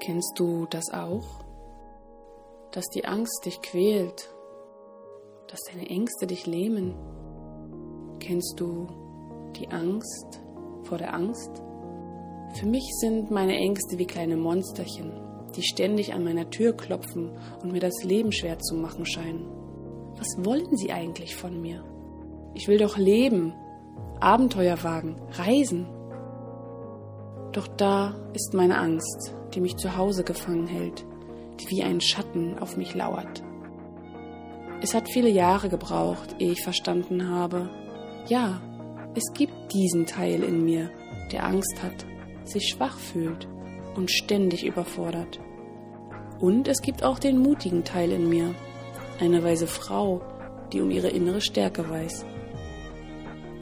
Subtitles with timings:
[0.00, 1.44] Kennst du das auch?
[2.70, 4.28] Dass die Angst dich quält,
[5.48, 6.94] dass deine Ängste dich lähmen.
[8.20, 8.86] Kennst du
[9.56, 10.40] die Angst
[10.84, 11.62] vor der Angst?
[12.54, 15.12] Für mich sind meine Ängste wie kleine Monsterchen,
[15.56, 19.46] die ständig an meiner Tür klopfen und mir das Leben schwer zu machen scheinen.
[20.16, 21.84] Was wollen sie eigentlich von mir?
[22.54, 23.54] Ich will doch leben,
[24.20, 25.86] Abenteuer wagen, reisen.
[27.52, 31.04] Doch da ist meine Angst, die mich zu Hause gefangen hält,
[31.60, 33.42] die wie ein Schatten auf mich lauert.
[34.80, 37.70] Es hat viele Jahre gebraucht, ehe ich verstanden habe,
[38.28, 38.60] ja,
[39.14, 40.90] es gibt diesen Teil in mir,
[41.32, 42.06] der Angst hat,
[42.44, 43.48] sich schwach fühlt
[43.96, 45.40] und ständig überfordert.
[46.38, 48.54] Und es gibt auch den mutigen Teil in mir,
[49.18, 50.20] eine weise Frau,
[50.72, 52.24] die um ihre innere Stärke weiß.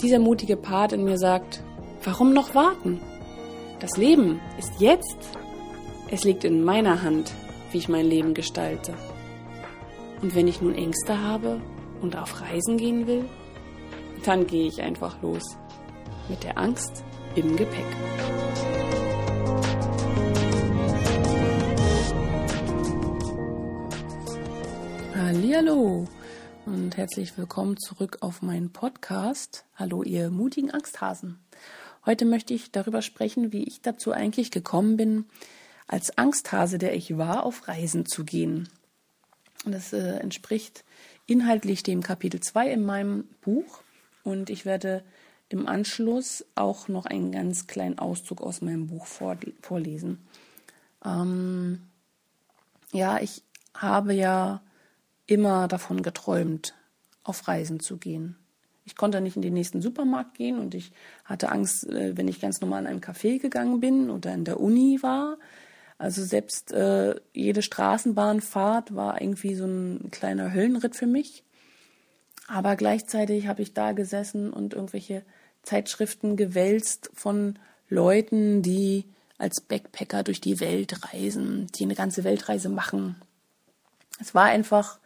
[0.03, 1.65] Dieser mutige Part in mir sagt,
[2.05, 3.01] warum noch warten?
[3.79, 5.19] Das Leben ist jetzt.
[6.11, 7.35] Es liegt in meiner Hand,
[7.73, 8.95] wie ich mein Leben gestalte.
[10.23, 11.61] Und wenn ich nun Ängste habe
[12.01, 13.27] und auf Reisen gehen will,
[14.25, 15.59] dann gehe ich einfach los.
[16.31, 17.85] Mit der Angst im Gepäck.
[25.15, 26.07] Hallo
[26.65, 29.67] und herzlich willkommen zurück auf meinen Podcast.
[29.75, 31.46] Hallo ihr mutigen Angsthasen.
[32.07, 35.25] Heute möchte ich darüber sprechen, wie ich dazu eigentlich gekommen bin,
[35.89, 38.69] als Angsthase, der ich war, auf Reisen zu gehen.
[39.65, 40.85] Das äh, entspricht
[41.27, 43.83] inhaltlich dem Kapitel 2 in meinem Buch
[44.23, 45.03] und ich werde
[45.49, 50.25] im Anschluss auch noch einen ganz kleinen Auszug aus meinem Buch vor, vorlesen.
[51.05, 51.83] Ähm,
[52.93, 53.43] ja, ich
[53.75, 54.63] habe ja
[55.27, 56.75] immer davon geträumt,
[57.25, 58.37] auf Reisen zu gehen.
[58.87, 60.93] Ich konnte nicht in den nächsten Supermarkt gehen und ich
[61.25, 64.61] hatte Angst, äh, wenn ich ganz normal in einem Café gegangen bin oder in der
[64.61, 65.37] Uni war,
[65.99, 71.43] also selbst äh, jede Straßenbahnfahrt war irgendwie so ein kleiner Höllenritt für mich.
[72.49, 75.25] Aber gleichzeitig habe ich da gesessen und irgendwelche
[75.63, 77.59] Zeitschriften gewälzt von
[77.89, 79.05] Leuten, die
[79.39, 83.17] als Backpacker durch die Welt reisen, die eine ganze Weltreise machen.
[84.21, 84.99] Es war einfach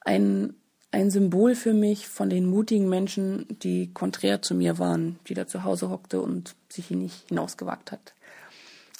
[0.00, 0.54] ein,
[0.92, 5.46] ein Symbol für mich von den mutigen Menschen, die konträr zu mir waren, die da
[5.46, 8.14] zu Hause hockte und sich nicht hinausgewagt hat.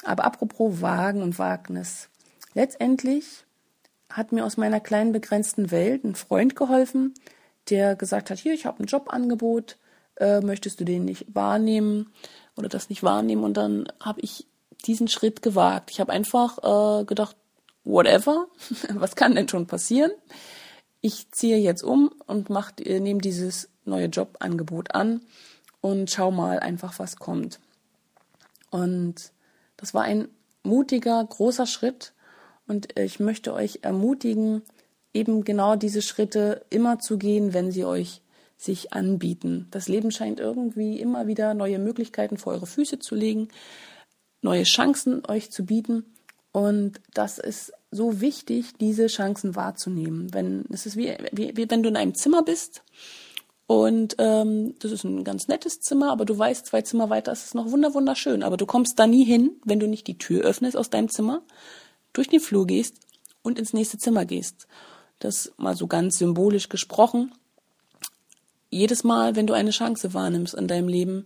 [0.02, 2.08] Aber apropos Wagen und Wagnis.
[2.54, 3.44] Letztendlich
[4.10, 7.14] hat mir aus meiner kleinen begrenzten Welt ein Freund geholfen,
[7.70, 9.76] der gesagt hat, hier, ich habe ein Jobangebot,
[10.16, 12.12] äh, möchtest du den nicht wahrnehmen
[12.56, 13.44] oder das nicht wahrnehmen?
[13.44, 14.46] Und dann habe ich
[14.86, 15.90] diesen Schritt gewagt.
[15.90, 16.58] Ich habe einfach
[17.02, 17.36] äh, gedacht,
[17.84, 18.48] whatever,
[18.94, 20.10] was kann denn schon passieren?
[21.02, 22.48] Ich ziehe jetzt um und
[22.80, 25.20] äh, nehme dieses neue Jobangebot an
[25.80, 27.60] und schau mal einfach, was kommt.
[28.70, 29.32] Und
[29.76, 30.28] das war ein
[30.62, 32.12] mutiger, großer Schritt
[32.68, 34.62] und ich möchte euch ermutigen,
[35.12, 38.22] eben genau diese Schritte immer zu gehen, wenn sie euch
[38.56, 39.66] sich anbieten.
[39.72, 43.48] Das Leben scheint irgendwie immer wieder neue Möglichkeiten vor eure Füße zu legen,
[44.40, 46.04] neue Chancen euch zu bieten.
[46.52, 50.32] Und das ist so wichtig, diese Chancen wahrzunehmen.
[50.34, 52.82] Wenn es ist wie, wie, wie wenn du in einem Zimmer bist
[53.66, 57.46] und ähm, das ist ein ganz nettes Zimmer, aber du weißt, zwei Zimmer weiter ist
[57.46, 58.42] es noch wunderschön.
[58.42, 61.42] Aber du kommst da nie hin, wenn du nicht die Tür öffnest aus deinem Zimmer,
[62.12, 62.96] durch den Flur gehst
[63.42, 64.66] und ins nächste Zimmer gehst.
[65.20, 67.32] Das mal so ganz symbolisch gesprochen.
[68.68, 71.24] Jedes Mal, wenn du eine Chance wahrnimmst in deinem Leben,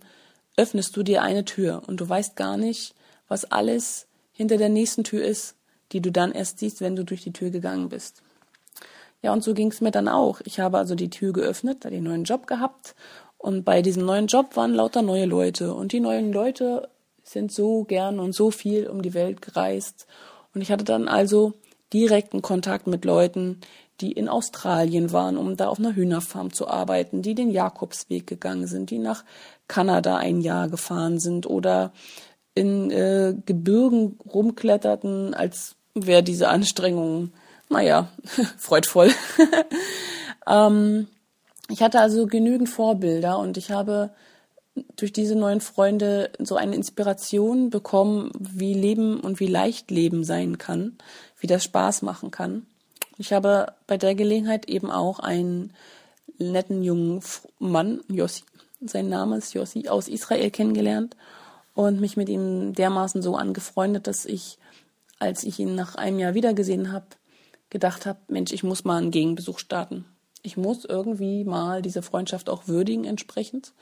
[0.57, 2.93] öffnest du dir eine Tür und du weißt gar nicht,
[3.27, 5.55] was alles hinter der nächsten Tür ist,
[5.91, 8.21] die du dann erst siehst, wenn du durch die Tür gegangen bist.
[9.21, 10.41] Ja, und so ging es mir dann auch.
[10.45, 12.95] Ich habe also die Tür geöffnet, da den neuen Job gehabt
[13.37, 16.89] und bei diesem neuen Job waren lauter neue Leute und die neuen Leute
[17.23, 20.07] sind so gern und so viel um die Welt gereist
[20.53, 21.53] und ich hatte dann also
[21.93, 23.61] direkten Kontakt mit Leuten,
[24.01, 28.67] die in Australien waren, um da auf einer Hühnerfarm zu arbeiten, die den Jakobsweg gegangen
[28.67, 29.23] sind, die nach
[29.67, 31.91] Kanada ein Jahr gefahren sind oder
[32.53, 37.31] in äh, Gebirgen rumkletterten, als wäre diese Anstrengung
[37.69, 38.09] naja,
[38.57, 39.11] freudvoll.
[40.47, 41.07] ähm,
[41.69, 44.11] ich hatte also genügend Vorbilder und ich habe
[44.95, 50.57] durch diese neuen Freunde so eine Inspiration bekommen, wie Leben und wie leicht Leben sein
[50.57, 50.97] kann,
[51.39, 52.67] wie das Spaß machen kann.
[53.17, 55.73] Ich habe bei der Gelegenheit eben auch einen
[56.37, 57.21] netten jungen
[57.57, 58.43] Mann, Yossi,
[58.79, 61.17] sein Name ist Yossi, aus Israel kennengelernt
[61.73, 64.59] und mich mit ihm dermaßen so angefreundet, dass ich,
[65.19, 67.07] als ich ihn nach einem Jahr wiedergesehen habe,
[67.69, 70.05] gedacht habe, Mensch, ich muss mal einen Gegenbesuch starten.
[70.43, 73.73] Ich muss irgendwie mal diese Freundschaft auch würdigen entsprechend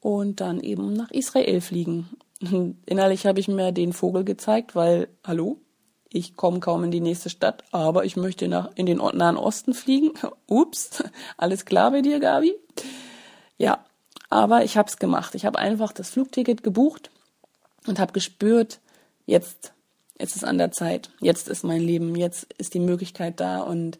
[0.00, 2.08] und dann eben nach Israel fliegen.
[2.86, 5.60] Innerlich habe ich mir den Vogel gezeigt, weil, hallo,
[6.08, 9.74] ich komme kaum in die nächste Stadt, aber ich möchte nach, in den Nahen Osten
[9.74, 10.12] fliegen.
[10.46, 11.02] Ups,
[11.36, 12.54] alles klar bei dir, Gabi?
[13.58, 13.84] Ja,
[14.28, 15.34] aber ich habe es gemacht.
[15.34, 17.10] Ich habe einfach das Flugticket gebucht
[17.86, 18.80] und habe gespürt,
[19.24, 19.72] jetzt,
[20.18, 23.60] jetzt ist an der Zeit, jetzt ist mein Leben, jetzt ist die Möglichkeit da.
[23.60, 23.98] Und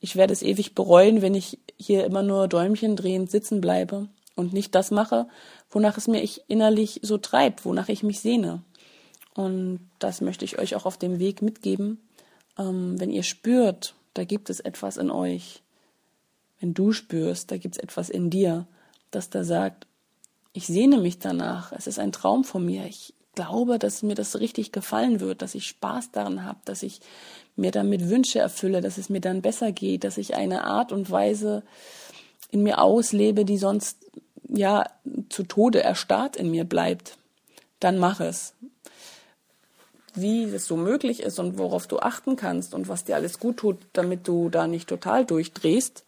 [0.00, 4.52] ich werde es ewig bereuen, wenn ich hier immer nur Däumchen drehend sitzen bleibe und
[4.52, 5.26] nicht das mache,
[5.70, 8.62] wonach es mir ich innerlich so treibt, wonach ich mich sehne.
[9.34, 12.00] Und das möchte ich euch auch auf dem Weg mitgeben.
[12.58, 15.62] Ähm, wenn ihr spürt, da gibt es etwas in euch,
[16.60, 18.66] wenn du spürst, da gibt es etwas in dir,
[19.10, 19.86] das da sagt,
[20.52, 24.38] ich sehne mich danach, es ist ein Traum von mir, ich glaube, dass mir das
[24.40, 27.00] richtig gefallen wird, dass ich Spaß daran habe, dass ich
[27.56, 31.10] mir damit Wünsche erfülle, dass es mir dann besser geht, dass ich eine Art und
[31.10, 31.62] Weise
[32.50, 33.98] in mir auslebe, die sonst
[34.48, 34.84] ja
[35.28, 37.16] zu Tode erstarrt in mir bleibt,
[37.80, 38.54] dann mach es.
[40.14, 43.56] Wie es so möglich ist und worauf du achten kannst und was dir alles gut
[43.56, 46.04] tut, damit du da nicht total durchdrehst,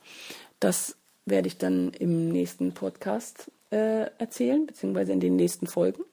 [0.61, 6.05] das werde ich dann im nächsten Podcast äh, erzählen, beziehungsweise in den nächsten Folgen.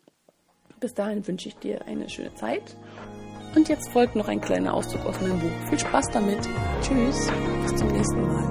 [0.84, 2.76] Bis dahin wünsche ich dir eine schöne Zeit.
[3.56, 5.70] Und jetzt folgt noch ein kleiner Auszug aus meinem Buch.
[5.70, 6.40] Viel Spaß damit.
[6.82, 7.32] Tschüss.
[7.62, 8.50] Bis zum nächsten Mal.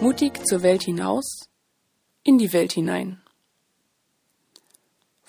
[0.00, 1.50] Mutig zur Welt hinaus,
[2.22, 3.23] in die Welt hinein.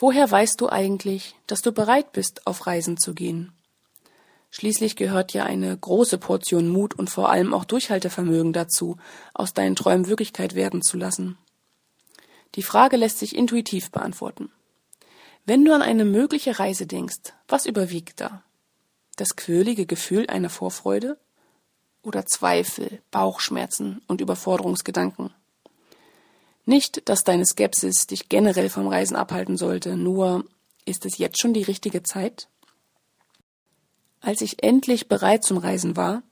[0.08, 3.54] Woher weißt du eigentlich, dass du bereit bist, auf Reisen zu gehen?
[4.52, 8.98] Schließlich gehört ja eine große Portion Mut und vor allem auch Durchhaltevermögen dazu,
[9.34, 11.40] aus deinen Träumen Wirklichkeit werden zu lassen.
[12.54, 14.52] Die Frage lässt sich intuitiv beantworten.
[15.48, 18.44] Wenn du an eine mögliche Reise denkst, was überwiegt da?
[19.16, 21.18] Das quirlige Gefühl einer Vorfreude?
[22.04, 25.34] Oder Zweifel, Bauchschmerzen und Überforderungsgedanken?
[26.66, 30.46] Nicht, dass deine Skepsis dich generell vom Reisen abhalten sollte, nur
[30.86, 32.48] ist es jetzt schon die richtige Zeit?
[34.20, 36.24] Als ich endlich bereit zum Reisen war,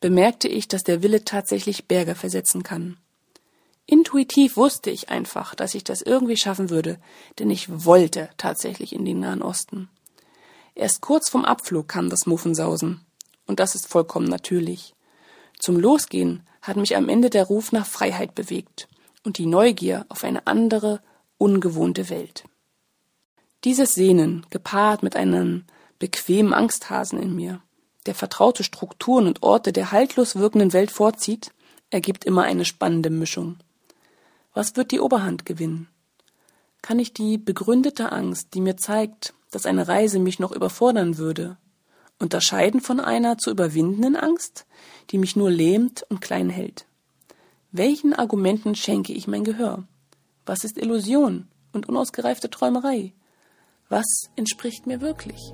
[0.00, 2.96] bemerkte ich, dass der Wille tatsächlich Berge versetzen kann.
[3.86, 6.98] Intuitiv wusste ich einfach, dass ich das irgendwie schaffen würde,
[7.38, 9.88] denn ich wollte tatsächlich in den Nahen Osten.
[10.74, 13.06] Erst kurz vom Abflug kam das Muffensausen.
[13.46, 14.94] Und das ist vollkommen natürlich.
[15.60, 18.88] Zum Losgehen hat mich am Ende der Ruf nach Freiheit bewegt
[19.26, 21.00] und die Neugier auf eine andere,
[21.36, 22.44] ungewohnte Welt.
[23.64, 25.64] Dieses Sehnen, gepaart mit einem
[25.98, 27.60] bequemen Angsthasen in mir,
[28.06, 31.50] der vertraute Strukturen und Orte der haltlos wirkenden Welt vorzieht,
[31.90, 33.56] ergibt immer eine spannende Mischung.
[34.54, 35.88] Was wird die Oberhand gewinnen?
[36.80, 41.56] Kann ich die begründete Angst, die mir zeigt, dass eine Reise mich noch überfordern würde,
[42.20, 44.66] unterscheiden von einer zu überwindenden Angst,
[45.10, 46.86] die mich nur lähmt und klein hält?
[47.78, 49.84] Welchen Argumenten schenke ich mein Gehör?
[50.46, 53.12] Was ist Illusion und unausgereifte Träumerei?
[53.90, 55.52] Was entspricht mir wirklich?